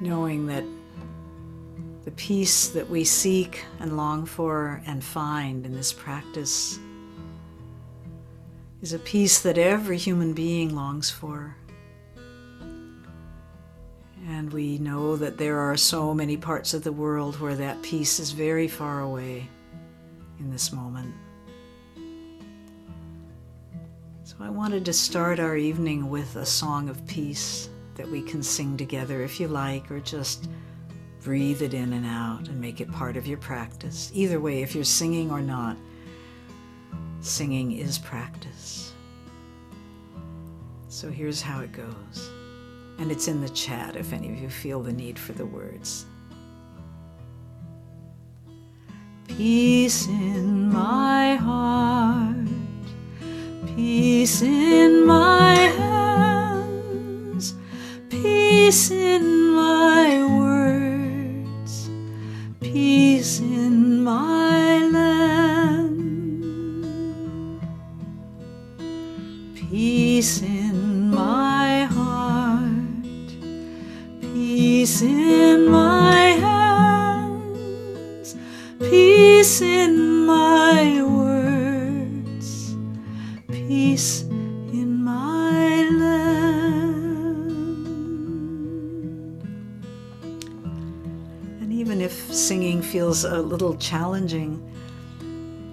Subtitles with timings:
[0.00, 0.64] knowing that
[2.04, 6.78] the peace that we seek and long for and find in this practice
[8.80, 11.54] is a peace that every human being longs for.
[14.26, 18.18] And we know that there are so many parts of the world where that peace
[18.18, 19.46] is very far away
[20.38, 21.14] in this moment.
[24.24, 27.68] So I wanted to start our evening with a song of peace
[28.00, 30.48] that we can sing together if you like, or just
[31.22, 34.10] breathe it in and out and make it part of your practice.
[34.14, 35.76] Either way, if you're singing or not,
[37.20, 38.94] singing is practice.
[40.88, 42.30] So here's how it goes.
[42.98, 46.06] And it's in the chat if any of you feel the need for the words.
[49.28, 52.48] Peace in my heart,
[53.76, 55.99] peace in my hands,
[58.70, 61.90] peace in my words,
[62.60, 65.98] peace in my land,
[69.56, 73.30] peace in my heart,
[74.20, 78.36] peace in my hands,
[78.78, 80.69] peace in my
[93.20, 94.60] feels a little challenging,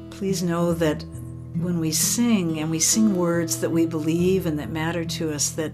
[0.09, 1.03] please know that
[1.55, 5.51] when we sing and we sing words that we believe and that matter to us,
[5.51, 5.71] that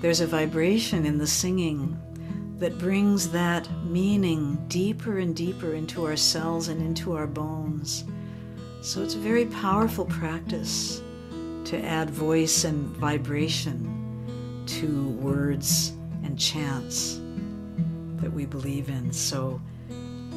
[0.00, 1.96] there's a vibration in the singing
[2.58, 8.04] that brings that meaning deeper and deeper into our cells and into our bones.
[8.82, 11.02] So it's a very powerful practice
[11.64, 15.92] to add voice and vibration to words
[16.24, 17.20] and chants
[18.20, 19.12] that we believe in.
[19.12, 19.60] So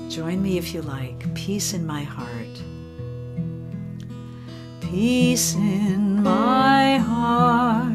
[0.09, 1.33] join me if you like.
[1.35, 2.63] Peace in my heart.
[4.81, 7.93] Peace in my heart.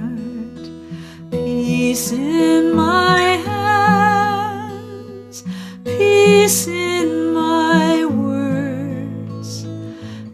[1.32, 3.20] Peace in my
[3.50, 5.42] hands.
[5.84, 9.66] Peace in my words.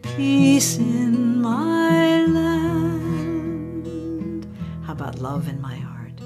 [0.03, 3.87] Peace in my land.
[4.85, 6.21] How about love in my heart?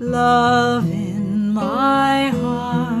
[0.00, 2.97] Love in my heart.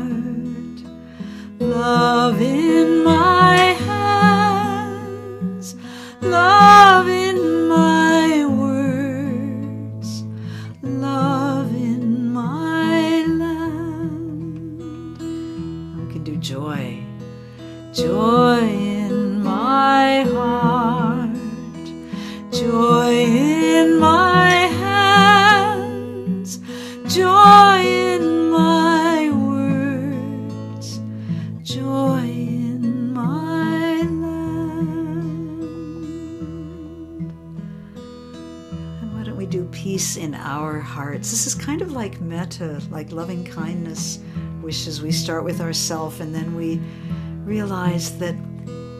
[1.68, 3.56] Love in my
[3.86, 5.76] hands.
[6.22, 6.57] Love
[42.28, 44.18] metta, like loving kindness
[44.62, 45.00] wishes.
[45.00, 46.80] We start with ourself and then we
[47.44, 48.34] realize that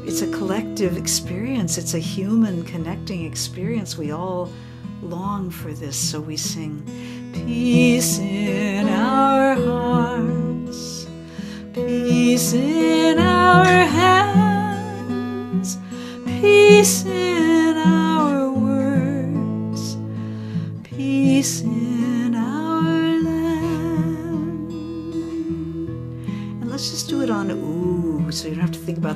[0.06, 3.98] it's a collective experience, it's a human connecting experience.
[3.98, 4.50] We all
[5.02, 6.82] long for this, so we sing
[7.32, 11.06] peace in our hearts,
[11.74, 13.97] peace in our hands,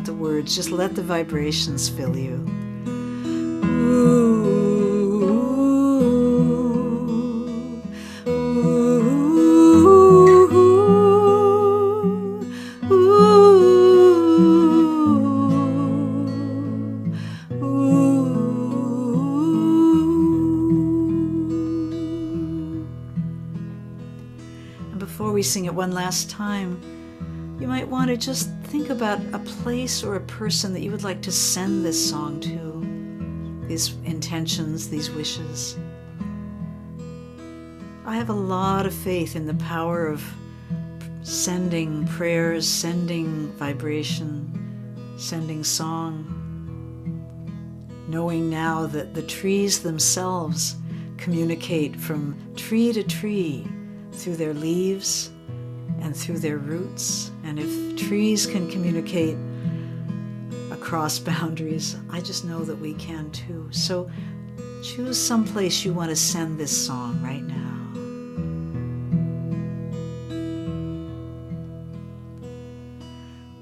[0.03, 0.57] about the words.
[0.57, 2.45] Just let the vibrations fill you.
[17.65, 18.59] Ooh,
[24.99, 26.81] before we sing it one last time,
[27.62, 31.04] you might want to just think about a place or a person that you would
[31.04, 35.78] like to send this song to, these intentions, these wishes.
[38.04, 40.24] I have a lot of faith in the power of
[41.22, 46.26] sending prayers, sending vibration, sending song,
[48.09, 50.74] knowing now that the trees themselves
[51.16, 53.64] communicate from tree to tree
[54.10, 55.32] through their leaves
[56.03, 57.31] and through their roots.
[57.45, 59.39] And if trees can communicate
[60.71, 63.69] across boundaries, I just know that we can too.
[63.71, 64.10] So
[64.83, 67.59] choose some place you want to send this song right now.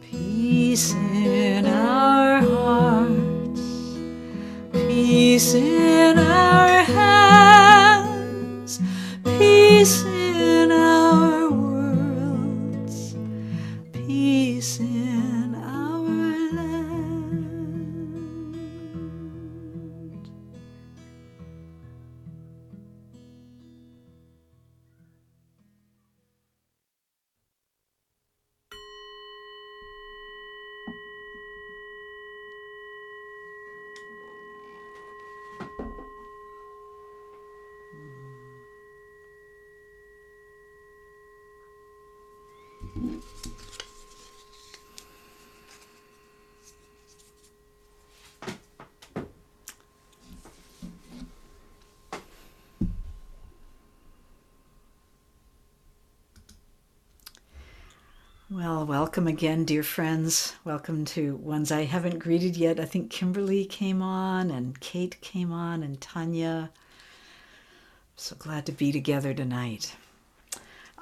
[0.01, 0.95] Peace.
[58.51, 60.57] Well, welcome again, dear friends.
[60.65, 62.79] Welcome to ones I haven't greeted yet.
[62.79, 66.71] I think Kimberly came on, and Kate came on, and Tanya.
[68.17, 69.97] So glad to be together tonight.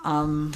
[0.04, 0.52] Um,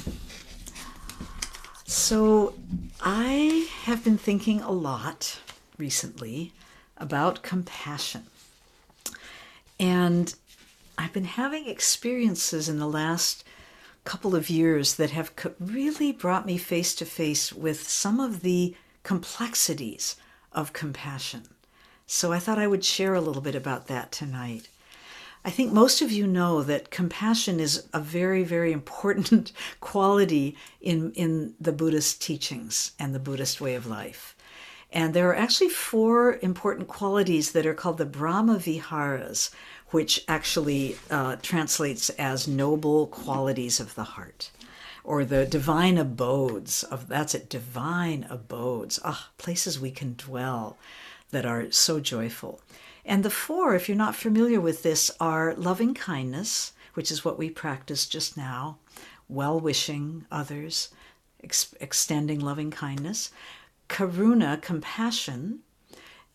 [2.13, 2.53] so,
[3.01, 5.39] I have been thinking a lot
[5.79, 6.51] recently
[6.95, 8.25] about compassion.
[9.79, 10.35] And
[10.95, 13.43] I've been having experiences in the last
[14.03, 18.75] couple of years that have really brought me face to face with some of the
[19.01, 20.15] complexities
[20.51, 21.45] of compassion.
[22.05, 24.69] So I thought I would share a little bit about that tonight.
[25.45, 29.51] I think most of you know that compassion is a very, very important
[29.81, 34.35] quality in, in the Buddhist teachings and the Buddhist way of life.
[34.91, 39.49] And there are actually four important qualities that are called the Brahma Viharas,
[39.89, 44.51] which actually uh, translates as noble qualities of the heart
[45.03, 50.77] or the divine abodes of that's it divine abodes ah places we can dwell
[51.31, 52.61] that are so joyful
[53.05, 57.37] and the four if you're not familiar with this are loving kindness which is what
[57.37, 58.77] we practiced just now
[59.27, 60.89] well wishing others
[61.43, 63.31] ex- extending loving kindness
[63.89, 65.59] karuna compassion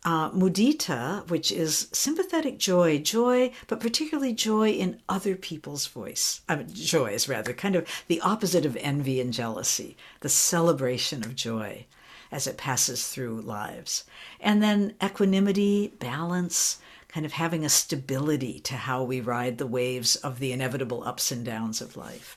[0.05, 6.41] uh, mudita, which is sympathetic joy, joy, but particularly joy in other people's voice.
[6.73, 11.85] Joy is rather kind of the opposite of envy and jealousy, the celebration of joy
[12.31, 14.05] as it passes through lives.
[14.41, 16.79] And then equanimity, balance,
[17.09, 21.33] kind of having a stability to how we ride the waves of the inevitable ups
[21.33, 22.37] and downs of life.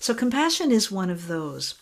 [0.00, 1.76] So compassion is one of those.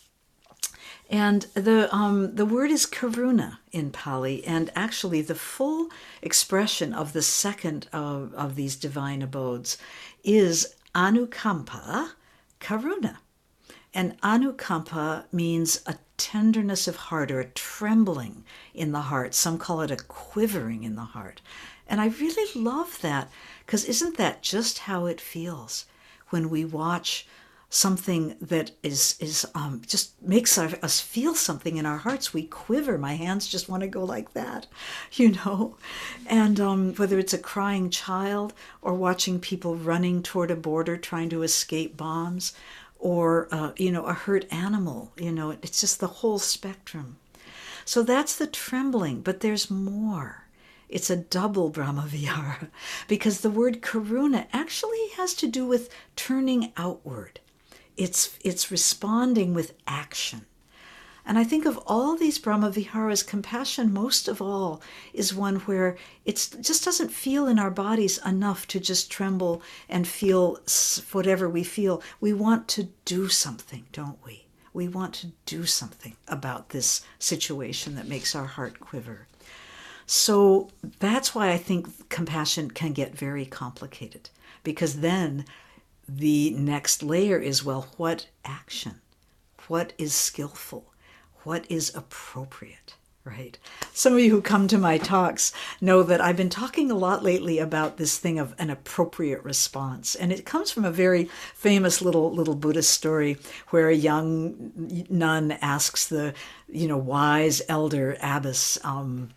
[1.11, 5.89] And the um, the word is karuna in Pali, and actually the full
[6.23, 9.77] expression of the second of, of these divine abodes
[10.25, 12.13] is anukampa
[12.61, 13.19] karuna.
[13.93, 19.35] And anukampa means a tenderness of heart or a trembling in the heart.
[19.35, 21.41] Some call it a quivering in the heart.
[21.89, 23.29] And I really love that
[23.67, 25.85] because isn't that just how it feels
[26.31, 27.27] when we watch
[27.75, 32.33] something that is is um, just makes our, us feel something in our hearts.
[32.33, 32.99] We quiver.
[32.99, 34.67] My hands just want to go like that,
[35.13, 35.77] you know.
[36.27, 41.31] And um, whether it's a crying child or watching people running toward a border trying
[41.31, 42.53] to escape bombs,
[43.03, 47.19] or uh, you know a hurt animal, you know, it's just the whole spectrum.
[47.85, 50.47] So that's the trembling, but there's more.
[50.89, 52.69] It's a double Brahmavihara
[53.09, 57.41] because the word karuna actually has to do with turning outward
[57.97, 60.47] it's it's responding with action.
[61.25, 64.83] And I think of all these Brahma Viharas, compassion most of all
[65.15, 70.07] is one where it just doesn't feel in our bodies enough to just tremble and
[70.07, 70.59] feel
[71.13, 72.03] whatever we feel.
[72.21, 74.47] We want to do something, don't we?
[74.73, 79.29] We want to do something about this situation that makes our heart quiver.
[80.07, 84.31] So that's why I think compassion can get very complicated
[84.65, 85.45] because then
[86.09, 89.01] the next layer is well, what action?
[89.69, 90.92] What is skillful?
[91.45, 92.95] What is appropriate?
[93.25, 93.57] Right.
[93.93, 97.23] Some of you who come to my talks know that I've been talking a lot
[97.23, 100.17] lately about this thing of an appropriate response.
[100.17, 103.37] And it comes from a very famous little little Buddhist story
[103.69, 106.35] where a young nun asks the,
[106.69, 109.29] you know, wise elder abbess um,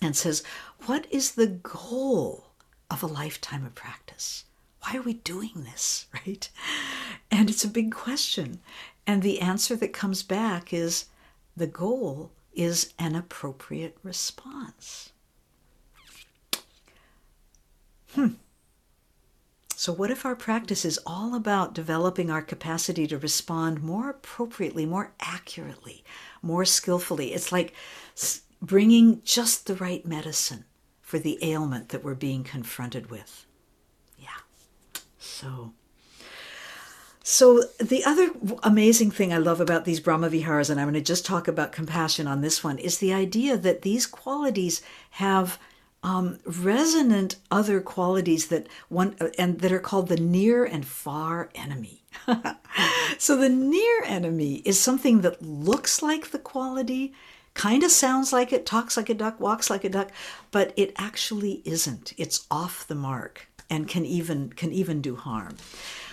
[0.00, 0.44] and says,
[0.86, 2.46] What is the goal
[2.88, 4.44] of a lifetime of practice?
[4.86, 6.48] why are we doing this, right?
[7.30, 8.60] And it's a big question.
[9.06, 11.06] And the answer that comes back is
[11.56, 15.12] the goal is an appropriate response.
[18.14, 18.34] Hmm.
[19.74, 24.86] So, what if our practice is all about developing our capacity to respond more appropriately,
[24.86, 26.02] more accurately,
[26.40, 27.34] more skillfully?
[27.34, 27.74] It's like
[28.62, 30.64] bringing just the right medicine
[31.02, 33.46] for the ailment that we're being confronted with.
[34.18, 34.28] Yeah.
[35.18, 35.74] So.
[37.28, 38.30] So, the other
[38.62, 41.72] amazing thing I love about these Brahma Viharas, and I'm going to just talk about
[41.72, 44.80] compassion on this one, is the idea that these qualities
[45.10, 45.58] have
[46.04, 52.04] um, resonant other qualities that one and that are called the near and far enemy.
[53.18, 57.12] so, the near enemy is something that looks like the quality,
[57.54, 60.12] kind of sounds like it, talks like a duck, walks like a duck,
[60.52, 62.12] but it actually isn't.
[62.16, 65.56] It's off the mark and can even can even do harm.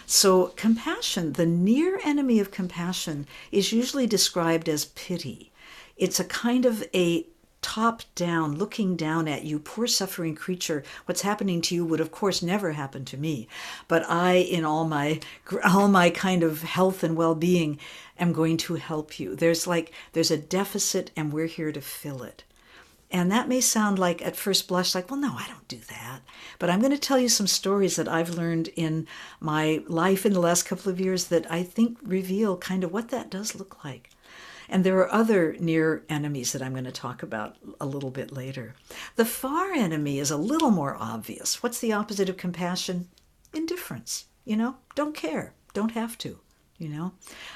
[0.05, 5.51] So, compassion, the near enemy of compassion, is usually described as pity.
[5.97, 7.25] It's a kind of a
[7.63, 10.83] top down, looking down at you, poor suffering creature.
[11.05, 13.47] What's happening to you would, of course, never happen to me.
[13.87, 15.21] But I, in all my
[15.63, 17.79] all my kind of health and well being,
[18.19, 19.35] am going to help you.
[19.35, 22.43] There's like there's a deficit, and we're here to fill it.
[23.13, 26.21] And that may sound like, at first blush, like, well, no, I don't do that.
[26.57, 29.07] But I'm going to tell you some stories that I've learned in
[29.39, 33.09] my life in the last couple of years that I think reveal kind of what
[33.09, 34.09] that does look like.
[34.67, 38.31] And there are other near enemies that I'm going to talk about a little bit
[38.31, 38.73] later.
[39.15, 41.61] The far enemy is a little more obvious.
[41.61, 43.09] What's the opposite of compassion?
[43.53, 44.25] Indifference.
[44.43, 46.39] You know, don't care, don't have to
[46.83, 47.13] you know?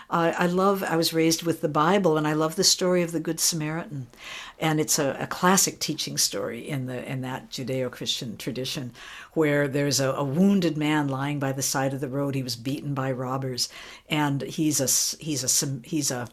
[0.09, 3.11] Uh, i love i was raised with the bible and i love the story of
[3.11, 4.07] the good samaritan.
[4.59, 8.91] And it's a, a classic teaching story in the in that judeo-christian tradition
[9.33, 12.33] where there's a, a, wounded man lying by the side of the road.
[12.33, 13.69] He was beaten by robbers.
[14.09, 14.87] And he's a
[15.23, 16.27] he's a he's a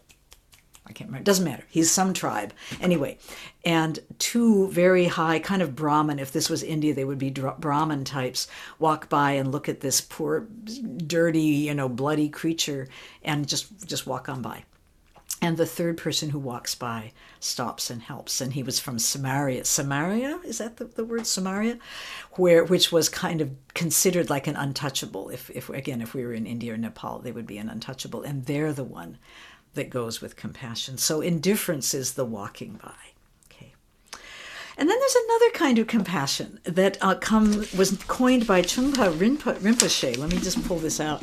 [0.86, 1.24] I can't remember.
[1.24, 1.64] Doesn't matter.
[1.70, 2.52] He's some tribe.
[2.80, 3.18] Anyway,
[3.64, 8.04] and two very high, kind of Brahmin, if this was India, they would be Brahmin
[8.04, 8.48] types,
[8.78, 10.46] walk by and look at this poor,
[10.98, 12.88] dirty, you know, bloody creature
[13.22, 14.64] and just, just walk on by.
[15.40, 18.40] And the third person who walks by stops and helps.
[18.40, 19.64] And he was from Samaria.
[19.64, 21.78] Samaria, is that the, the word Samaria?
[22.32, 25.28] Where, which was kind of considered like an untouchable.
[25.30, 28.22] If, if, again, if we were in India or Nepal, they would be an untouchable.
[28.22, 29.18] And they're the one
[29.74, 30.98] that goes with compassion.
[30.98, 32.94] So indifference is the walking by.
[33.50, 33.72] Okay.
[34.76, 39.54] And then there's another kind of compassion that uh, come, was coined by Trungpa Rinpo,
[39.58, 40.16] Rinpoche.
[40.18, 41.22] Let me just pull this out.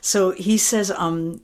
[0.00, 1.40] So he says, um,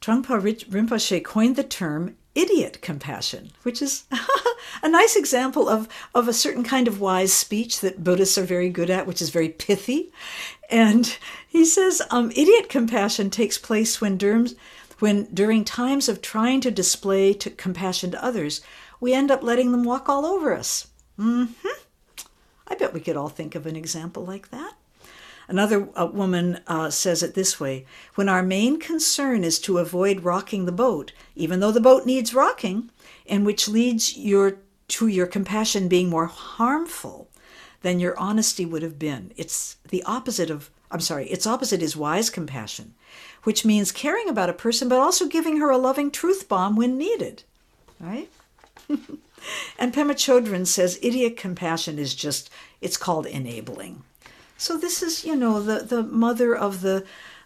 [0.00, 4.04] Trungpa Rinpoche coined the term idiot compassion, which is
[4.82, 8.70] a nice example of, of a certain kind of wise speech that Buddhists are very
[8.70, 10.12] good at, which is very pithy.
[10.70, 11.16] And
[11.48, 14.54] he says um, idiot compassion takes place when derms,
[15.00, 18.60] when during times of trying to display to compassion to others,
[19.00, 20.88] we end up letting them walk all over us.
[21.18, 21.68] Mm-hmm.
[22.68, 24.74] I bet we could all think of an example like that.
[25.48, 30.22] Another uh, woman uh, says it this way When our main concern is to avoid
[30.22, 32.90] rocking the boat, even though the boat needs rocking,
[33.26, 37.28] and which leads your, to your compassion being more harmful
[37.80, 39.32] than your honesty would have been.
[39.36, 42.94] It's the opposite of, I'm sorry, its opposite is wise compassion
[43.44, 46.98] which means caring about a person, but also giving her a loving truth bomb when
[46.98, 47.42] needed.
[47.98, 48.30] Right?
[49.78, 54.02] and Pema Chodron says idiot compassion is just, it's called enabling.
[54.56, 57.04] So this is, you know, the, the mother of the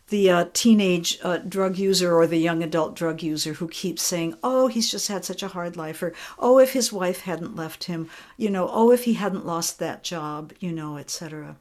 [0.09, 4.35] the uh, teenage uh, drug user or the young adult drug user who keeps saying,
[4.43, 7.85] "Oh, he's just had such a hard life," or "Oh, if his wife hadn't left
[7.85, 11.57] him," you know, "Oh, if he hadn't lost that job," you know, etc.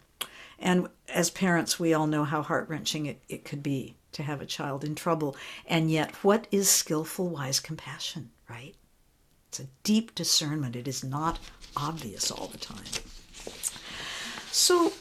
[0.59, 4.41] And as parents, we all know how heart wrenching it, it could be to have
[4.41, 5.35] a child in trouble.
[5.67, 8.75] And yet, what is skillful, wise compassion, right?
[9.49, 10.75] It's a deep discernment.
[10.75, 11.39] It is not
[11.77, 12.83] obvious all the time.
[14.51, 14.93] So,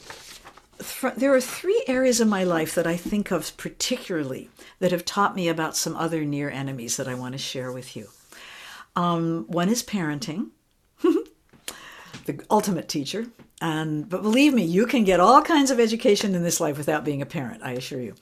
[0.79, 5.05] th- there are three areas of my life that I think of particularly that have
[5.05, 8.09] taught me about some other near enemies that I want to share with you.
[8.95, 10.49] Um, one is parenting,
[11.01, 13.27] the ultimate teacher.
[13.61, 17.05] And but believe me, you can get all kinds of education in this life without
[17.05, 17.63] being a parent.
[17.63, 18.13] I assure you.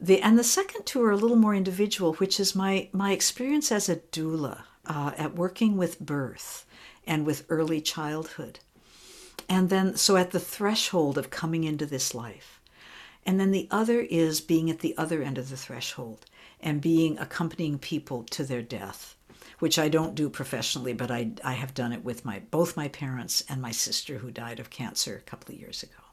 [0.00, 3.72] The, and the second two are a little more individual, which is my, my experience
[3.72, 6.64] as a doula uh, at working with birth
[7.06, 8.60] and with early childhood.
[9.48, 12.60] And then, so at the threshold of coming into this life.
[13.26, 16.26] And then the other is being at the other end of the threshold
[16.60, 19.16] and being accompanying people to their death,
[19.58, 22.88] which I don't do professionally, but I, I have done it with my both my
[22.88, 26.07] parents and my sister who died of cancer a couple of years ago.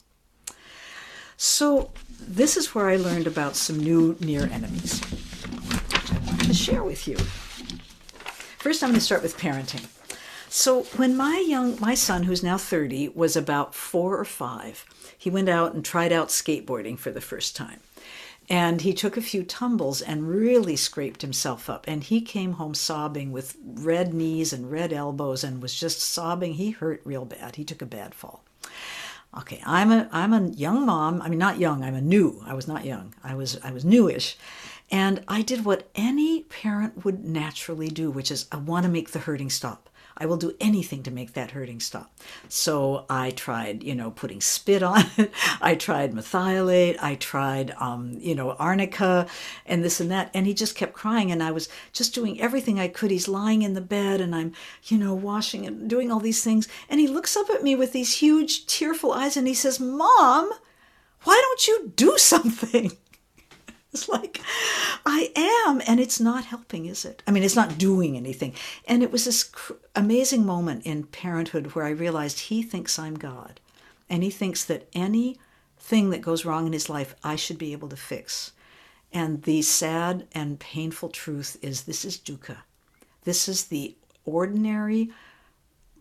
[1.37, 6.53] So, this is where I learned about some new near enemies, which I wanted to
[6.53, 7.17] share with you.
[8.57, 9.85] First, I'm going to start with parenting.
[10.57, 14.85] So when my young my son, who's now 30, was about four or five,
[15.17, 17.81] he went out and tried out skateboarding for the first time.
[18.47, 21.83] And he took a few tumbles and really scraped himself up.
[21.89, 26.53] And he came home sobbing with red knees and red elbows and was just sobbing.
[26.53, 27.57] He hurt real bad.
[27.57, 28.43] He took a bad fall.
[29.37, 31.21] Okay, I'm a I'm a young mom.
[31.21, 32.41] I mean not young, I'm a new.
[32.45, 33.13] I was not young.
[33.23, 34.37] I was I was newish.
[34.91, 39.11] And I did what any parent would naturally do, which is I want to make
[39.11, 39.89] the hurting stop.
[40.17, 42.15] I will do anything to make that hurting stop.
[42.47, 45.31] So I tried, you know, putting spit on it.
[45.61, 46.97] I tried Merthiolate.
[47.01, 49.27] I tried, um, you know, arnica
[49.65, 50.31] and this and that.
[50.33, 51.31] And he just kept crying.
[51.31, 53.11] And I was just doing everything I could.
[53.11, 54.53] He's lying in the bed and I'm,
[54.85, 56.67] you know, washing and doing all these things.
[56.89, 60.51] And he looks up at me with these huge, tearful eyes and he says, Mom,
[61.23, 62.91] why don't you do something?
[64.05, 64.41] It's like,
[65.05, 67.23] I am, and it's not helping, is it?
[67.25, 68.53] I mean, it's not doing anything.
[68.89, 73.15] And it was this cr- amazing moment in parenthood where I realized he thinks I'm
[73.15, 73.61] God,
[74.09, 75.39] and he thinks that any
[75.79, 78.51] thing that goes wrong in his life, I should be able to fix.
[79.13, 82.57] And the sad and painful truth is this is dukkha.
[83.23, 85.09] This is the ordinary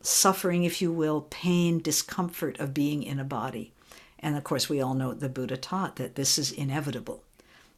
[0.00, 3.72] suffering, if you will, pain, discomfort of being in a body.
[4.18, 7.22] And of course, we all know the Buddha taught that this is inevitable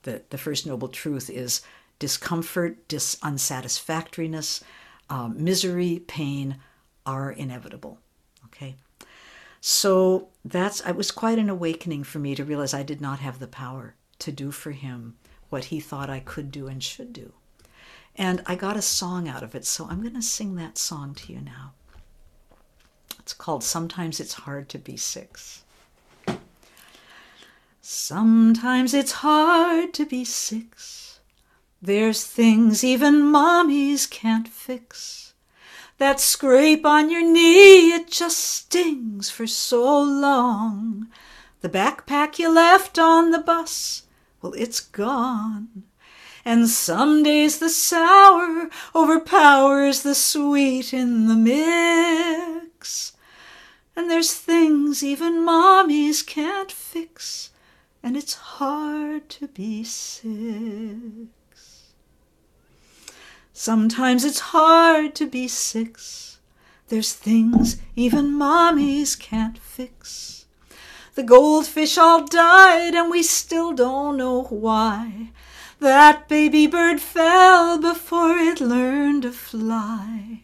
[0.06, 1.60] the, the first noble truth is
[1.98, 4.62] discomfort, dis unsatisfactoriness,
[5.10, 6.56] um, misery, pain
[7.04, 7.98] are inevitable.
[8.46, 8.76] Okay.
[9.60, 13.38] So that's it was quite an awakening for me to realize I did not have
[13.40, 15.16] the power to do for him
[15.50, 17.32] what he thought I could do and should do.
[18.14, 21.14] And I got a song out of it, so I'm going to sing that song
[21.14, 21.72] to you now.
[23.18, 25.64] It's called Sometimes It's Hard to Be Six.
[27.88, 31.20] Sometimes it's hard to be six.
[31.80, 35.34] There's things even mommies can't fix.
[35.98, 41.06] That scrape on your knee, it just stings for so long.
[41.60, 44.02] The backpack you left on the bus,
[44.42, 45.84] well, it's gone.
[46.44, 53.12] And some days the sour overpowers the sweet in the mix.
[53.94, 57.50] And there's things even mommies can't fix
[58.06, 60.28] and it's hard to be six.
[63.52, 66.38] Sometimes it's hard to be six.
[66.86, 70.46] There's things even mommies can't fix.
[71.16, 75.32] The goldfish all died, and we still don't know why.
[75.80, 80.42] That baby bird fell before it learned to fly.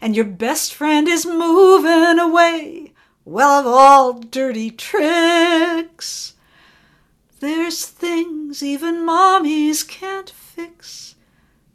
[0.00, 2.94] And your best friend is moving away.
[3.26, 6.30] Well, of all dirty tricks.
[7.40, 11.16] There's things even mommies can't fix,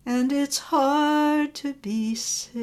[0.05, 2.53] and it's hard to be six.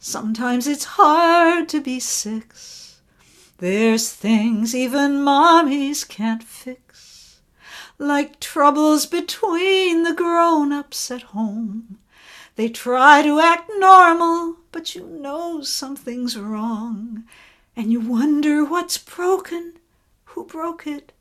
[0.00, 3.00] Sometimes it's hard to be six.
[3.58, 7.40] There's things even mommies can't fix,
[7.98, 11.98] like troubles between the grown ups at home.
[12.56, 17.24] They try to act normal, but you know something's wrong
[17.78, 19.74] and you wonder what's broken,
[20.24, 21.12] who broke it,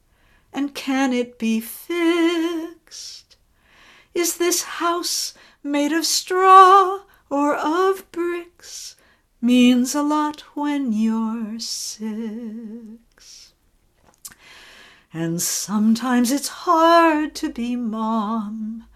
[0.51, 3.37] and can it be fixed?
[4.15, 8.95] Is this house made of straw or of bricks?
[9.39, 13.53] Means a lot when you're six.
[15.13, 18.87] And sometimes it's hard to be mom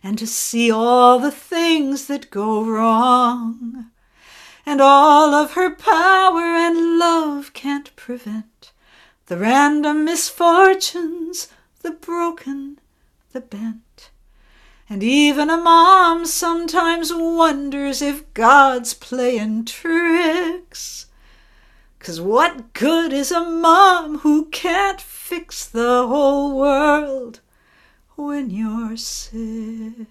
[0.00, 3.90] and to see all the things that go wrong
[4.66, 8.72] and all of her power and love can't prevent
[9.26, 11.48] the random misfortunes,
[11.82, 12.78] the broken,
[13.32, 14.10] the bent.
[14.88, 21.06] And even a mom sometimes wonders if God's playing tricks.
[22.00, 27.40] 'Cause what good is a mom who can't fix the whole world
[28.16, 30.08] when you're sick?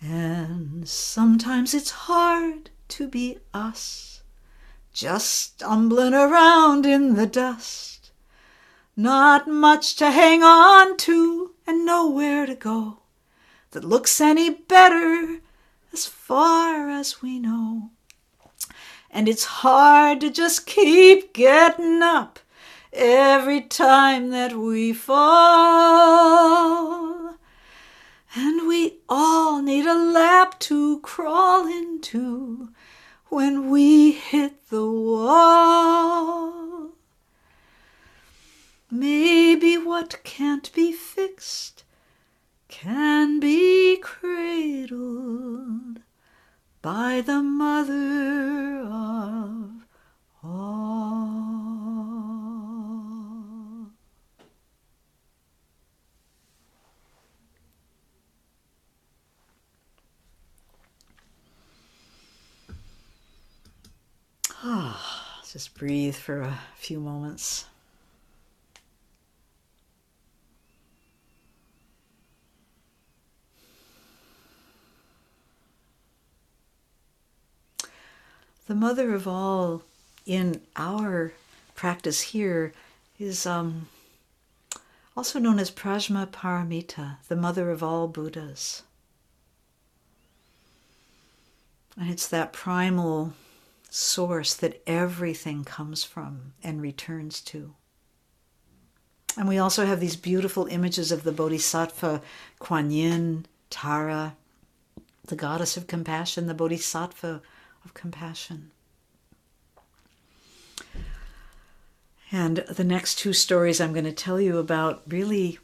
[0.00, 4.22] And sometimes it's hard to be us,
[4.92, 8.10] just stumbling around in the dust.
[8.96, 12.98] Not much to hang on to and nowhere to go
[13.72, 15.40] that looks any better
[15.92, 17.90] as far as we know.
[19.10, 22.38] And it's hard to just keep getting up
[22.92, 26.36] every time that we fall.
[28.38, 32.68] And we all need a lap to crawl into
[33.28, 36.90] when we hit the wall.
[38.90, 41.84] Maybe what can't be fixed
[42.68, 46.00] can be cradled
[46.82, 49.70] by the mother of
[50.44, 51.75] all.
[65.52, 67.66] Just breathe for a few moments.
[78.66, 79.82] The mother of all
[80.26, 81.32] in our
[81.76, 82.72] practice here
[83.20, 83.88] is um,
[85.16, 88.82] also known as Prajna Paramita, the mother of all Buddhas.
[91.96, 93.34] And it's that primal
[93.96, 97.74] source that everything comes from and returns to.
[99.38, 102.20] And we also have these beautiful images of the Bodhisattva
[102.58, 104.36] Kuan Yin, Tara,
[105.24, 107.40] the goddess of compassion, the Bodhisattva
[107.86, 108.70] of compassion.
[112.30, 115.58] And the next two stories I'm going to tell you about really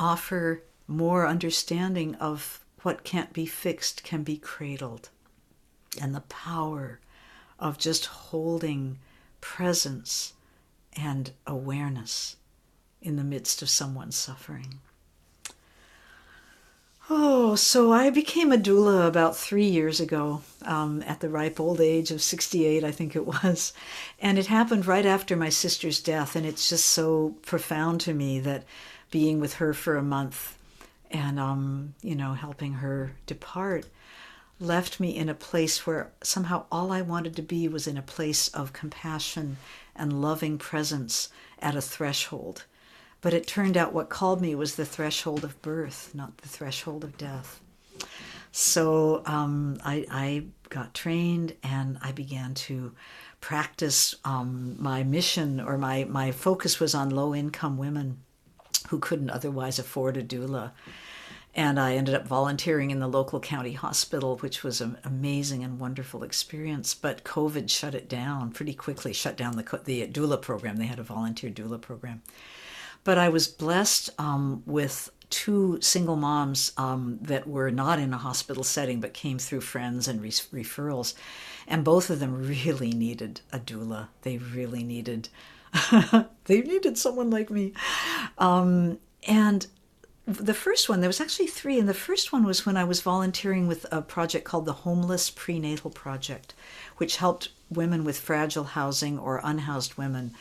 [0.00, 5.10] offer more understanding of what can't be fixed can be cradled
[6.00, 6.98] and the power
[7.64, 8.98] of just holding
[9.40, 10.34] presence
[10.94, 12.36] and awareness
[13.00, 14.80] in the midst of someone's suffering.
[17.08, 21.80] Oh, so I became a doula about three years ago um, at the ripe old
[21.80, 23.72] age of 68, I think it was.
[24.20, 26.36] And it happened right after my sister's death.
[26.36, 28.64] And it's just so profound to me that
[29.10, 30.58] being with her for a month
[31.10, 33.86] and, um, you know, helping her depart
[34.60, 38.02] left me in a place where somehow all I wanted to be was in a
[38.02, 39.56] place of compassion
[39.96, 41.28] and loving presence
[41.60, 42.64] at a threshold
[43.24, 47.04] but it turned out what called me was the threshold of birth, not the threshold
[47.04, 47.58] of death.
[48.52, 52.92] So um, I, I, got trained and I began to
[53.40, 58.18] practice um, my mission, or my, my focus was on low income women
[58.88, 60.72] who couldn't otherwise afford a doula.
[61.56, 65.78] And I ended up volunteering in the local county hospital, which was an amazing and
[65.78, 66.94] wonderful experience.
[66.94, 70.76] But COVID shut it down pretty quickly, shut down the, the doula program.
[70.76, 72.22] They had a volunteer doula program.
[73.04, 78.18] But I was blessed um, with two single moms um, that were not in a
[78.18, 81.14] hospital setting but came through friends and re- referrals.
[81.66, 84.08] And both of them really needed a doula.
[84.22, 85.28] They really needed.
[86.44, 87.72] they needed someone like me.
[88.38, 89.66] Um, and
[90.26, 93.00] the first one, there was actually three, and the first one was when I was
[93.00, 96.54] volunteering with a project called the Homeless Prenatal Project,
[96.96, 100.34] which helped women with fragile housing or unhoused women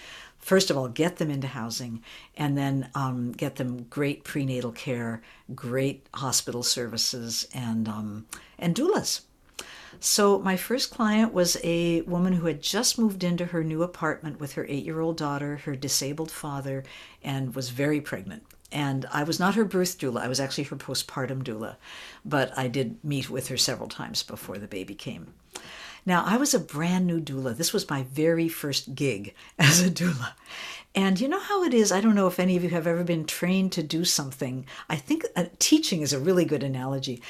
[0.44, 2.04] first of all, get them into housing
[2.36, 5.22] and then um, get them great prenatal care,
[5.56, 8.26] great hospital services, and, um,
[8.60, 9.22] and doulas.
[10.00, 14.40] So, my first client was a woman who had just moved into her new apartment
[14.40, 16.84] with her eight year old daughter, her disabled father,
[17.24, 18.44] and was very pregnant.
[18.74, 21.76] And I was not her birth doula, I was actually her postpartum doula,
[22.26, 25.34] but I did meet with her several times before the baby came.
[26.06, 27.56] Now, I was a brand new doula.
[27.56, 30.34] This was my very first gig as a doula.
[30.96, 31.92] And you know how it is?
[31.92, 34.66] I don't know if any of you have ever been trained to do something.
[34.90, 37.22] I think uh, teaching is a really good analogy.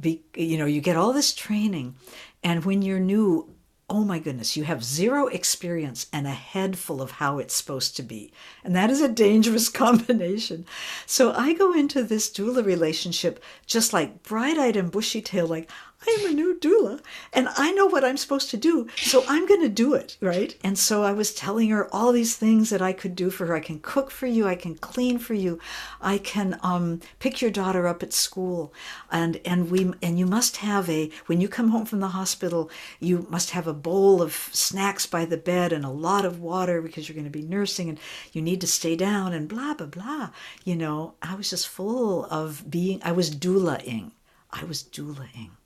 [0.00, 1.96] Be, you know, you get all this training,
[2.44, 3.48] and when you're new,
[3.90, 7.96] oh my goodness, you have zero experience and a head full of how it's supposed
[7.96, 8.30] to be.
[8.62, 10.66] And that is a dangerous combination.
[11.06, 15.70] So I go into this doula relationship just like bright eyed and bushy tailed, like,
[16.06, 17.00] I am a new doula
[17.32, 20.56] and I know what I'm supposed to do, so I'm going to do it, right?
[20.62, 23.56] And so I was telling her all these things that I could do for her.
[23.56, 25.58] I can cook for you, I can clean for you,
[26.00, 28.72] I can um, pick your daughter up at school,
[29.10, 32.70] and and we and you must have a when you come home from the hospital,
[33.00, 36.80] you must have a bowl of snacks by the bed and a lot of water
[36.80, 37.98] because you're going to be nursing and
[38.32, 40.30] you need to stay down and blah blah blah.
[40.64, 43.00] You know, I was just full of being.
[43.02, 44.12] I was doulaing.
[44.52, 45.57] I was doulaing.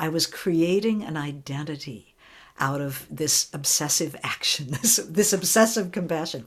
[0.00, 2.14] I was creating an identity
[2.58, 6.46] out of this obsessive action, this, this obsessive compassion.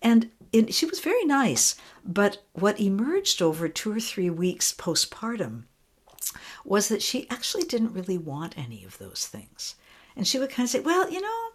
[0.00, 0.30] And
[0.70, 5.64] she was very nice, but what emerged over two or three weeks postpartum
[6.64, 9.74] was that she actually didn't really want any of those things.
[10.16, 11.48] And she would kind of say, Well, you know,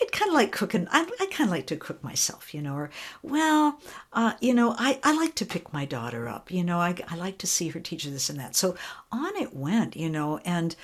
[0.00, 0.86] I'd kind of like cooking.
[0.90, 2.90] I, I kind of like to cook myself, you know, or,
[3.22, 3.80] well,
[4.12, 7.16] uh, you know, I, I like to pick my daughter up, you know, I, I
[7.16, 8.54] like to see her teacher this and that.
[8.56, 8.76] So
[9.10, 10.76] on it went, you know, and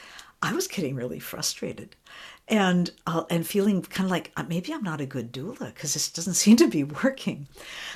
[0.43, 1.97] I was getting really frustrated.
[2.47, 5.95] and uh, and feeling kind of like uh, maybe I'm not a good doula because
[5.95, 7.47] this doesn't seem to be working.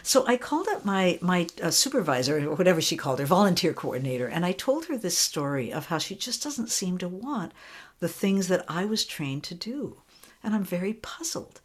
[0.03, 4.27] So I called up my my uh, supervisor or whatever she called her, volunteer coordinator,
[4.27, 7.53] and I told her this story of how she just doesn't seem to want
[8.01, 10.01] the things that I was trained to do,
[10.43, 11.61] and I'm very puzzled.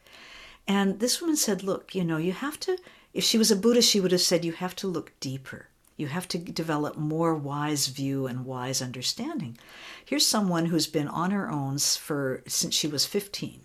[0.67, 2.77] And this woman said, "Look, you know, you have to."
[3.13, 6.07] If she was a Buddhist, she would have said, "You have to look deeper." You
[6.07, 9.57] have to develop more wise view and wise understanding.
[10.03, 13.62] Here's someone who's been on her own for since she was 15.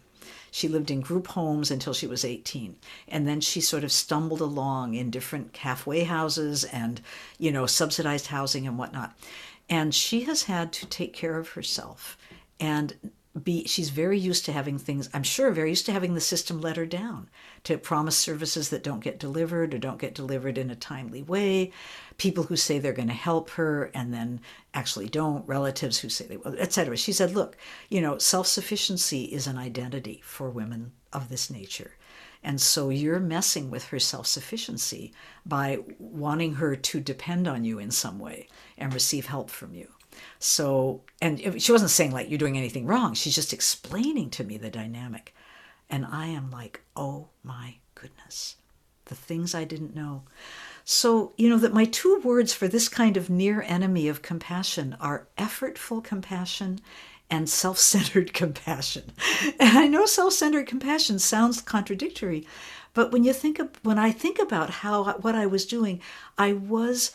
[0.51, 2.77] She lived in group homes until she was 18.
[3.07, 7.01] And then she sort of stumbled along in different halfway houses and,
[7.39, 9.19] you know, subsidized housing and whatnot.
[9.69, 12.19] And she has had to take care of herself
[12.61, 16.21] and be she's very used to having things i'm sure very used to having the
[16.21, 17.29] system let her down
[17.65, 21.73] to promise services that don't get delivered or don't get delivered in a timely way
[22.17, 24.41] people who say they're going to help her and then
[24.75, 27.57] actually don't relatives who say they will etc she said look
[27.89, 31.93] you know self-sufficiency is an identity for women of this nature
[32.43, 35.13] and so you're messing with her self sufficiency
[35.45, 39.89] by wanting her to depend on you in some way and receive help from you.
[40.39, 43.15] So, and she wasn't saying like you're doing anything wrong.
[43.15, 45.35] She's just explaining to me the dynamic.
[45.91, 48.57] And I am like, oh my goodness,
[49.07, 50.23] the things I didn't know.
[50.85, 54.97] So, you know, that my two words for this kind of near enemy of compassion
[55.01, 56.81] are effortful compassion
[57.31, 59.13] and self centered compassion.
[59.61, 62.47] And I know self centered compassion sounds contradictory,
[62.95, 66.01] but when you think of, when I think about how what I was doing,
[66.37, 67.13] I was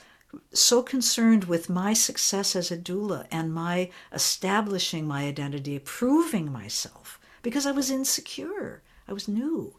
[0.54, 7.20] so concerned with my success as a doula and my establishing my identity, proving myself,
[7.42, 8.82] because I was insecure.
[9.08, 9.76] I was new.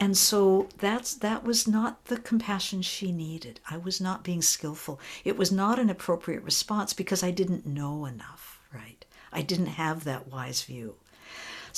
[0.00, 3.60] And so that's that was not the compassion she needed.
[3.68, 5.00] I was not being skillful.
[5.24, 9.04] It was not an appropriate response because I didn't know enough, right?
[9.32, 10.94] I didn't have that wise view.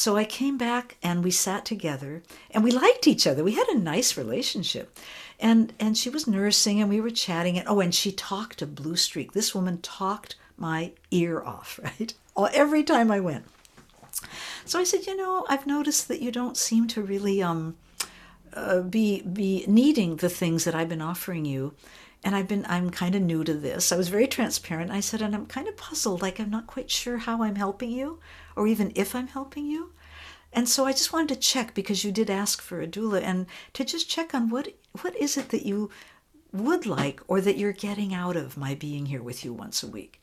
[0.00, 3.44] So I came back and we sat together and we liked each other.
[3.44, 4.98] We had a nice relationship.
[5.38, 8.66] And and she was nursing and we were chatting and oh and she talked a
[8.66, 9.32] blue streak.
[9.32, 12.14] This woman talked my ear off right?
[12.54, 13.44] Every time i went.
[14.64, 17.76] So i said you know i've noticed that you don't seem to really um
[18.54, 21.74] uh, be be needing the things that i've been offering you
[22.22, 25.22] and i've been i'm kind of new to this i was very transparent i said
[25.22, 28.18] and i'm kind of puzzled like i'm not quite sure how i'm helping you
[28.56, 29.92] or even if i'm helping you
[30.52, 33.46] and so I just wanted to check because you did ask for a doula and
[33.74, 35.90] to just check on what what is it that you
[36.52, 39.86] would like or that you're getting out of my being here with you once a
[39.86, 40.20] week.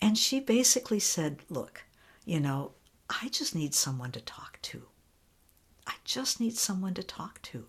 [0.00, 1.84] And she basically said, Look,
[2.24, 2.72] you know,
[3.08, 4.82] I just need someone to talk to.
[5.86, 7.66] I just need someone to talk to.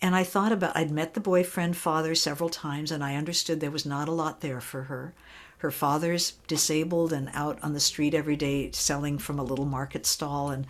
[0.00, 3.70] And I thought about, I'd met the boyfriend father several times, and I understood there
[3.70, 5.14] was not a lot there for her.
[5.58, 10.06] Her father's disabled and out on the street every day selling from a little market
[10.06, 10.66] stall, and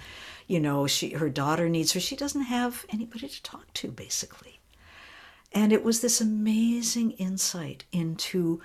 [0.46, 2.00] you know, she her daughter needs her.
[2.00, 4.60] She doesn't have anybody to talk to, basically.
[5.52, 8.62] And it was this amazing insight into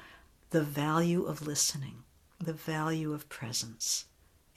[0.51, 2.03] the value of listening,
[2.39, 4.05] the value of presence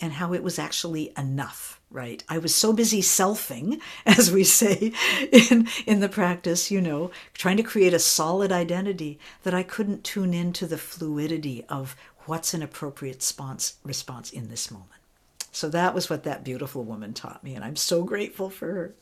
[0.00, 2.22] and how it was actually enough, right?
[2.28, 4.92] I was so busy selfing, as we say
[5.32, 10.04] in, in the practice, you know, trying to create a solid identity that I couldn't
[10.04, 14.90] tune into the fluidity of what's an appropriate response, response in this moment.
[15.52, 18.94] So that was what that beautiful woman taught me, and I'm so grateful for her.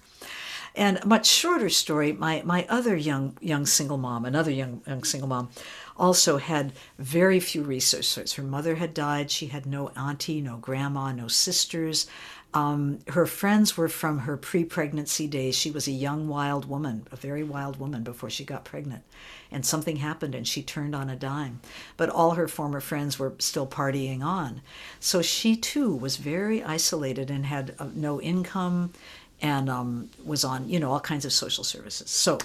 [0.76, 5.04] And a much shorter story, my, my other young young single mom, another young young
[5.04, 5.50] single mom,
[5.96, 8.32] also had very few resources.
[8.32, 9.30] Her mother had died.
[9.30, 12.08] She had no auntie, no grandma, no sisters.
[12.54, 15.56] Um, her friends were from her pre pregnancy days.
[15.56, 19.02] She was a young, wild woman, a very wild woman before she got pregnant.
[19.50, 21.60] And something happened and she turned on a dime.
[21.96, 24.62] But all her former friends were still partying on.
[25.00, 28.92] So she too was very isolated and had uh, no income
[29.40, 32.10] and um, was on, you know, all kinds of social services.
[32.10, 32.38] So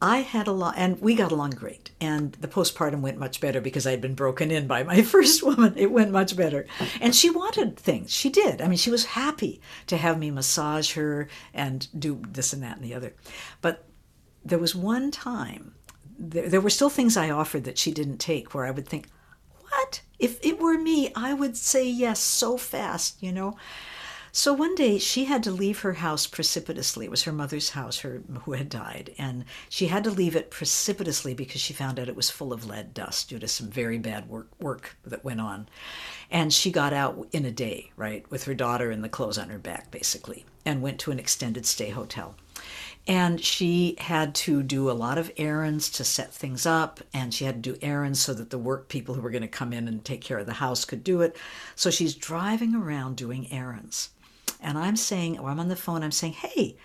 [0.00, 1.90] I had a lot, and we got along great.
[2.00, 5.74] And the postpartum went much better because I'd been broken in by my first woman.
[5.76, 6.66] It went much better.
[7.00, 8.12] And she wanted things.
[8.12, 8.60] She did.
[8.60, 12.76] I mean, she was happy to have me massage her and do this and that
[12.76, 13.14] and the other.
[13.62, 13.84] But
[14.44, 15.74] there was one time,
[16.18, 19.08] there, there were still things I offered that she didn't take where I would think,
[19.60, 20.02] what?
[20.18, 23.56] If it were me, I would say yes so fast, you know?
[24.38, 27.06] So one day she had to leave her house precipitously.
[27.06, 30.50] It was her mother's house, her who had died, and she had to leave it
[30.50, 33.96] precipitously because she found out it was full of lead dust due to some very
[33.96, 35.70] bad work work that went on.
[36.30, 39.48] And she got out in a day, right, with her daughter and the clothes on
[39.48, 42.34] her back, basically, and went to an extended stay hotel.
[43.06, 47.46] And she had to do a lot of errands to set things up, and she
[47.46, 49.88] had to do errands so that the work people who were going to come in
[49.88, 51.38] and take care of the house could do it.
[51.74, 54.10] So she's driving around doing errands.
[54.66, 56.76] And I'm saying, or I'm on the phone, I'm saying, hey,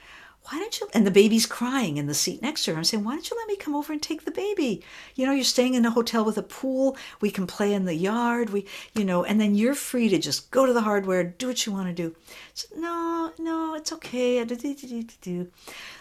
[0.43, 2.77] why don't you and the baby's crying in the seat next to her.
[2.77, 4.83] I'm saying why don't you let me come over and take the baby?
[5.13, 6.97] You know you're staying in a hotel with a pool.
[7.21, 8.49] We can play in the yard.
[8.49, 8.65] We
[8.95, 11.71] you know and then you're free to just go to the hardware do what you
[11.71, 12.15] want to do.
[12.55, 14.43] So, no no it's okay.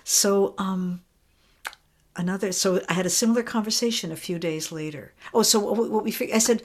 [0.04, 1.02] So um
[2.16, 5.12] another so i had a similar conversation a few days later.
[5.34, 6.62] Oh so what we i said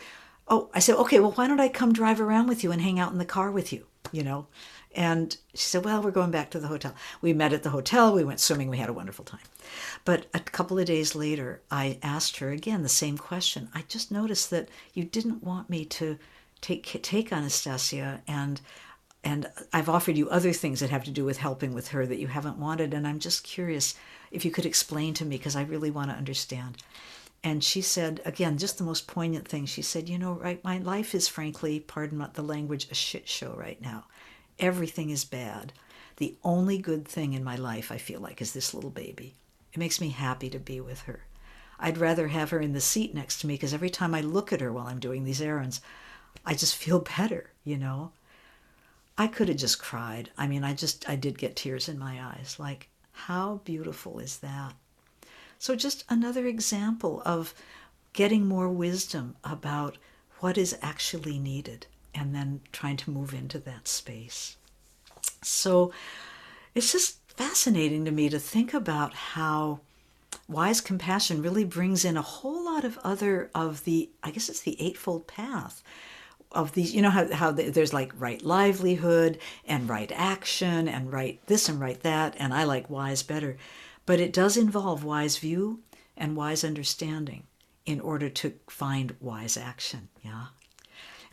[0.47, 2.99] oh i said okay well why don't i come drive around with you and hang
[2.99, 4.47] out in the car with you you know
[4.95, 6.95] and she said, Well, we're going back to the hotel.
[7.21, 8.13] We met at the hotel.
[8.13, 8.69] We went swimming.
[8.69, 9.41] We had a wonderful time.
[10.05, 13.69] But a couple of days later, I asked her again the same question.
[13.73, 16.17] I just noticed that you didn't want me to
[16.62, 18.62] take, take Anastasia, and,
[19.23, 22.19] and I've offered you other things that have to do with helping with her that
[22.19, 22.93] you haven't wanted.
[22.93, 23.95] And I'm just curious
[24.31, 26.77] if you could explain to me because I really want to understand.
[27.43, 29.65] And she said, again, just the most poignant thing.
[29.65, 33.53] She said, You know, right, my life is frankly, pardon the language, a shit show
[33.53, 34.05] right now
[34.60, 35.74] everything is bad.
[36.18, 39.36] The only good thing in my life, I feel like, is this little baby.
[39.74, 41.26] It makes me happy to be with her.
[41.80, 44.54] I'd rather have her in the seat next to me because every time I look
[44.54, 45.82] at her while I'm doing these errands,
[46.46, 48.12] I just feel better, you know?
[49.18, 50.30] I could have just cried.
[50.38, 52.58] I mean, I just, I did get tears in my eyes.
[52.60, 54.74] Like, how beautiful is that?
[55.58, 57.54] So, just another example of
[58.13, 59.98] getting more wisdom about
[60.39, 64.58] what is actually needed and then trying to move into that space.
[65.41, 65.91] So
[66.73, 69.82] it's just fascinating to me to think about how
[70.47, 74.62] wise compassion really brings in a whole lot of other of the i guess it's
[74.62, 75.82] the eightfold path
[76.51, 81.39] of these you know how, how there's like right livelihood and right action and right
[81.47, 83.58] this and right that and i like wise better
[84.06, 85.80] but it does involve wise view
[86.15, 87.43] and wise understanding
[87.86, 90.45] in order to find wise action yeah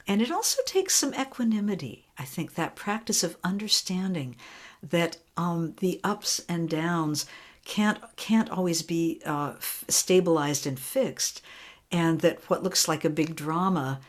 [0.06, 4.36] and it also takes some equanimity, I think, that practice of understanding
[4.82, 7.26] that um, the ups and downs
[7.64, 11.42] can't, can't always be uh, f- stabilized and fixed,
[11.90, 14.00] and that what looks like a big drama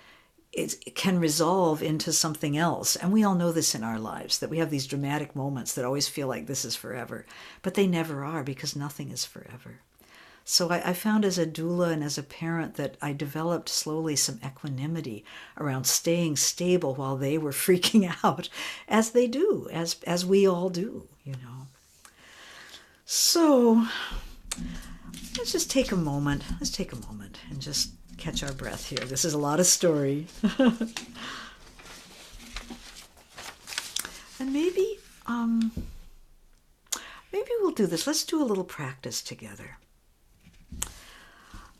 [0.54, 2.96] it can resolve into something else.
[2.96, 5.84] And we all know this in our lives that we have these dramatic moments that
[5.84, 7.26] always feel like this is forever,
[7.64, 9.80] but they never are because nothing is forever.
[10.46, 14.18] So I, I, found as a doula and as a parent that I developed slowly
[14.18, 15.24] some equanimity
[15.58, 18.50] around staying stable while they were freaking out,
[18.88, 21.68] as they do, as as we all do, you know.
[23.06, 23.88] So
[25.38, 26.44] let's just take a moment.
[26.60, 29.06] Let's take a moment and just catch our breath here.
[29.06, 30.28] This is a lot of story.
[34.40, 35.72] and maybe um
[37.32, 38.06] maybe we'll do this.
[38.06, 39.78] Let's do a little practice together.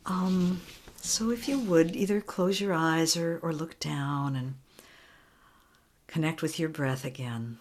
[0.06, 0.60] Um,
[0.96, 4.54] so if you would, either close your eyes or, or look down and
[6.06, 7.58] connect with your breath again.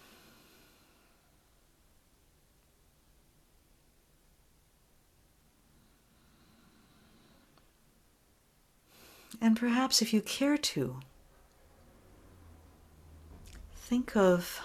[9.41, 10.99] And perhaps if you care to,
[13.75, 14.61] think of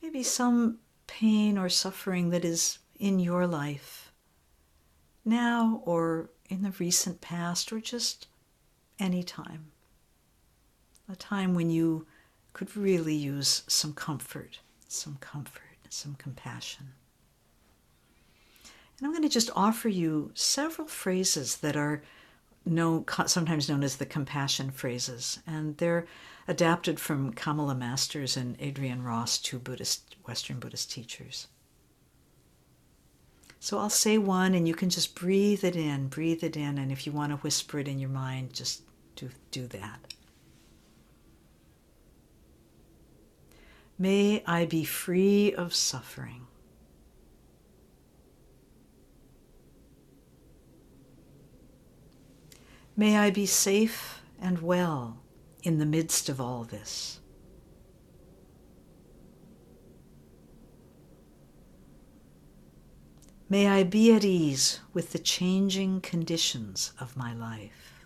[0.00, 4.12] maybe some pain or suffering that is in your life,
[5.24, 8.28] now or in the recent past, or just
[8.98, 9.66] any time.
[11.08, 12.06] A time when you
[12.52, 16.92] could really use some comfort, some comfort, some compassion.
[18.98, 22.02] And I'm going to just offer you several phrases that are
[23.26, 26.06] sometimes known as the compassion phrases, and they're
[26.46, 31.48] adapted from Kamala Masters and Adrian Ross, two Buddhist, Western Buddhist teachers.
[33.64, 36.76] So I'll say one and you can just breathe it in, breathe it in.
[36.76, 38.82] And if you want to whisper it in your mind, just
[39.16, 40.12] do, do that.
[43.98, 46.46] May I be free of suffering.
[52.94, 55.22] May I be safe and well
[55.62, 57.18] in the midst of all this.
[63.54, 68.04] May I be at ease with the changing conditions of my life.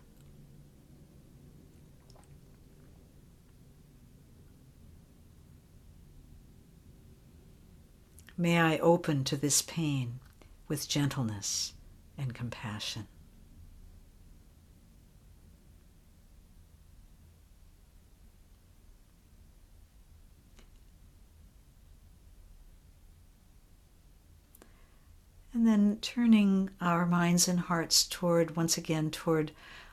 [8.36, 10.20] May I open to this pain
[10.68, 11.72] with gentleness
[12.18, 13.06] and compassion.
[25.58, 29.50] And then turning our minds and hearts toward, once again, toward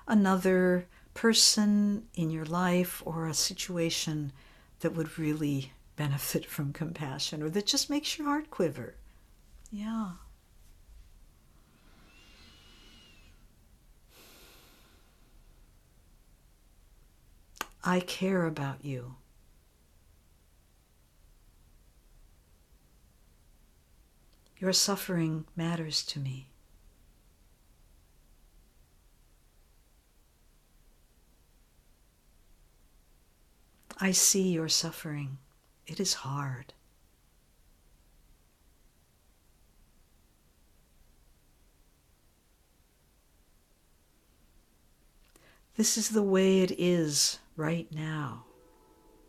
[0.07, 0.85] another
[1.15, 4.31] person in your life or a situation
[4.81, 8.93] that would really benefit from compassion or that just makes your heart quiver.
[9.71, 10.11] Yeah.
[17.83, 19.15] I care about you.
[24.65, 26.49] Your suffering matters to me.
[34.01, 35.37] I see your suffering.
[35.85, 36.73] It is hard.
[45.75, 48.45] This is the way it is right now.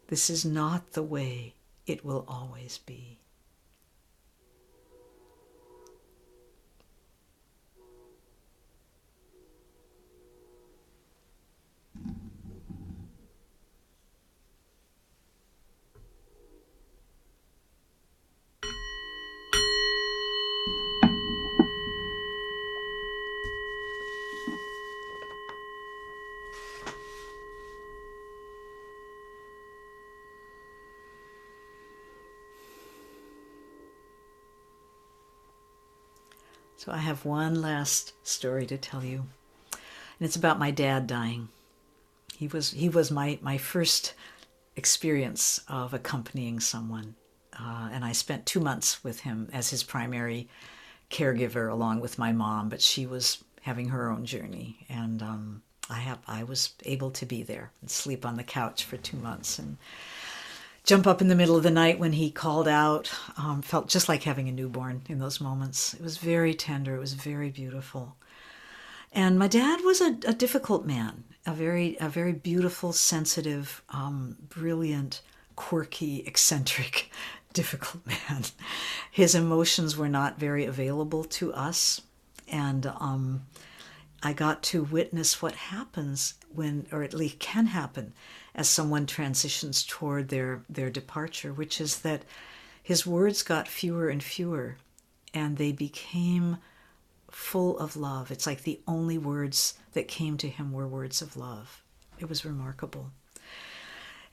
[0.09, 1.57] This is not the way
[1.87, 3.19] it will always be.
[36.87, 39.27] So I have one last story to tell you.
[39.73, 41.49] And it's about my dad dying.
[42.37, 44.15] He was he was my my first
[44.77, 47.17] experience of accompanying someone.
[47.59, 50.49] Uh, and I spent two months with him as his primary
[51.11, 52.69] caregiver, along with my mom.
[52.69, 57.27] But she was having her own journey, and um, I have I was able to
[57.27, 59.77] be there and sleep on the couch for two months and
[60.87, 63.13] jump up in the middle of the night when he called out.
[63.37, 65.93] Um, felt just like having a newborn in those moments.
[65.95, 66.95] It was very tender.
[66.95, 68.17] It was very beautiful.
[69.13, 74.37] And my dad was a, a difficult man, a very, a very beautiful, sensitive, um,
[74.49, 75.23] brilliant,
[75.57, 77.11] quirky, eccentric,
[77.53, 78.45] difficult man.
[79.11, 82.03] His emotions were not very available to us,
[82.47, 83.47] and um,
[84.23, 88.13] I got to witness what happens when, or at least can happen,
[88.57, 92.23] as someone transitions toward their, their departure, which is that
[92.83, 94.79] his words got fewer and fewer
[95.35, 96.57] and they became
[97.31, 98.31] full of love.
[98.31, 101.83] It's like the only words that came to him were words of love.
[102.19, 103.11] It was remarkable.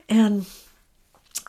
[0.07, 0.45] And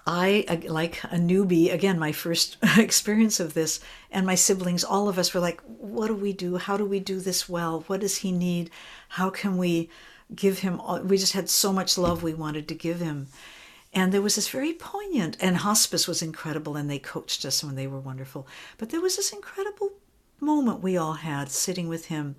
[0.05, 3.79] I, like a newbie, again, my first experience of this,
[4.11, 6.57] and my siblings, all of us were like, what do we do?
[6.57, 7.85] How do we do this well?
[7.87, 8.71] What does he need?
[9.11, 9.91] How can we
[10.35, 13.29] give him all, we just had so much love we wanted to give him.
[13.93, 17.77] And there was this very poignant and hospice was incredible and they coached us when
[17.77, 18.47] they were wonderful.
[18.77, 19.93] But there was this incredible
[20.41, 22.35] moment we all had sitting with him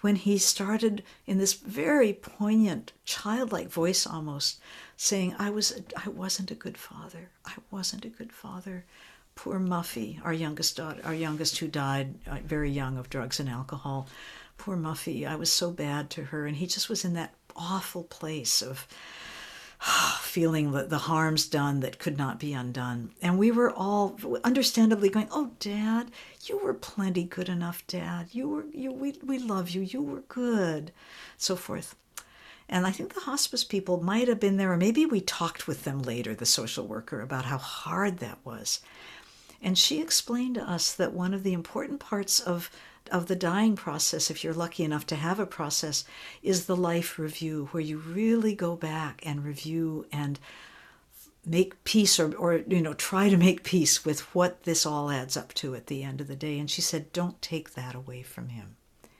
[0.00, 4.60] when he started in this very poignant childlike voice almost
[4.96, 7.30] saying i was i wasn't a good father.
[7.44, 8.84] I wasn't a good father.
[9.34, 13.48] Poor muffy our youngest daughter our youngest who died uh, very young of drugs and
[13.48, 14.08] alcohol
[14.62, 16.46] poor Muffy, I was so bad to her.
[16.46, 18.86] And he just was in that awful place of
[20.20, 23.10] feeling the, the harms done that could not be undone.
[23.20, 26.12] And we were all understandably going, Oh, Dad,
[26.44, 28.28] you were plenty good enough, Dad.
[28.30, 29.80] You were, you, we, we love you.
[29.80, 30.92] You were good.
[31.36, 31.96] So forth.
[32.68, 35.82] And I think the hospice people might have been there, or maybe we talked with
[35.82, 38.80] them later, the social worker, about how hard that was.
[39.60, 42.70] And she explained to us that one of the important parts of
[43.12, 46.04] of the dying process, if you're lucky enough to have a process,
[46.42, 50.40] is the life review, where you really go back and review and
[51.44, 55.36] make peace or, or you know try to make peace with what this all adds
[55.36, 56.58] up to at the end of the day.
[56.58, 58.76] And she said don't take that away from him.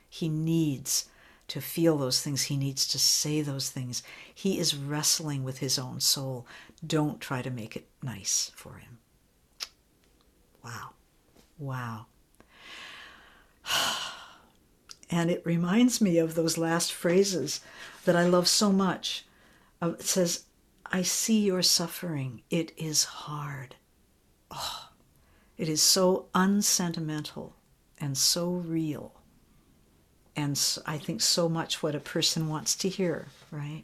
[0.09, 1.05] He needs
[1.49, 2.43] to feel those things.
[2.43, 4.01] He needs to say those things.
[4.33, 6.47] He is wrestling with his own soul.
[6.85, 8.97] Don't try to make it nice for him.
[10.63, 10.91] Wow.
[11.59, 12.05] Wow
[15.09, 17.61] and it reminds me of those last phrases
[18.05, 19.25] that I love so much.
[19.81, 20.45] Uh, it says,
[20.85, 22.43] I see your suffering.
[22.49, 23.75] It is hard.
[24.51, 24.89] Oh,
[25.57, 27.55] it is so unsentimental
[27.99, 29.13] and so real.
[30.35, 33.83] And I think so much what a person wants to hear, right?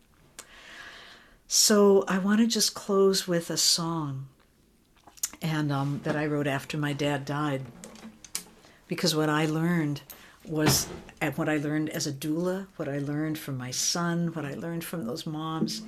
[1.47, 4.27] So I want to just close with a song
[5.41, 7.63] and um, that I wrote after my dad died
[8.89, 10.01] because what I learned
[10.45, 10.87] was
[11.35, 14.83] what I learned as a doula, what I learned from my son, what I learned
[14.83, 15.83] from those moms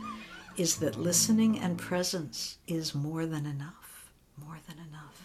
[0.55, 5.17] is that listening and presence is more than enough, more than enough.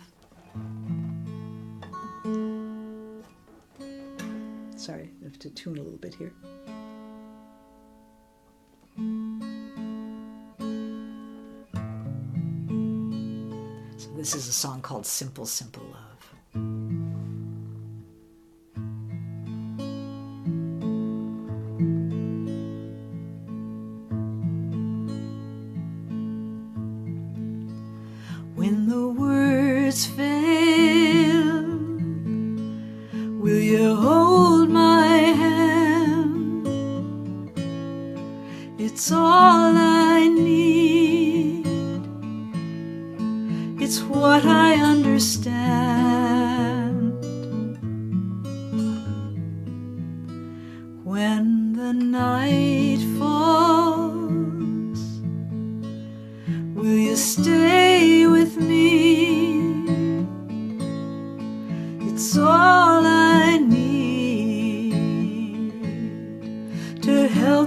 [4.76, 6.32] Sorry, I have to tune a little bit here.
[13.98, 16.15] So, this is a song called Simple, Simple Love.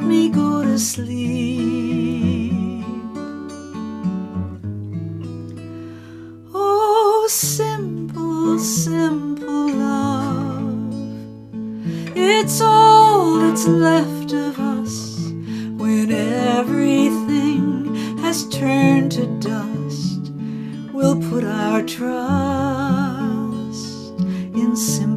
[0.10, 2.51] me go to sleep.
[6.51, 10.93] Oh, simple, simple love.
[12.16, 15.30] It's all that's left of us
[15.78, 20.32] when everything has turned to dust.
[20.91, 22.10] We'll put our trust
[24.55, 25.09] in simple.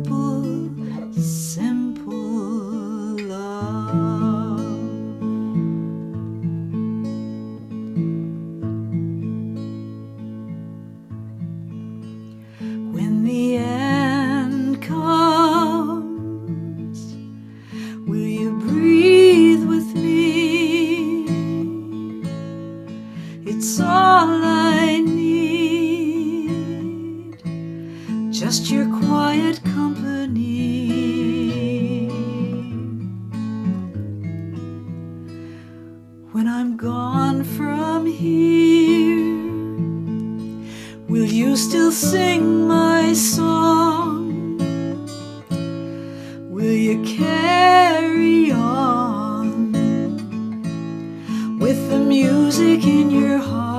[51.63, 53.72] with the music in your heart.